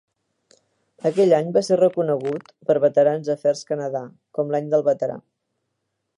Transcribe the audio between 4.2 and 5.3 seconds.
com l'Any del Veterà.